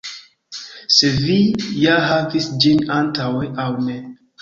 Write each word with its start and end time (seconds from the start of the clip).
Se 0.95 1.11
vi 1.27 1.37
ja 1.83 2.01
havis 2.07 2.51
ĝin 2.67 2.85
antaŭe 3.01 3.55
aŭ 3.69 3.73
ne. 3.89 4.05